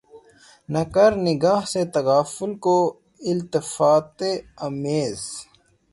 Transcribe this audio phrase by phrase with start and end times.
[0.69, 2.77] نہ کر نگہ سے تغافل کو
[3.31, 4.17] التفات
[4.67, 5.19] آمیز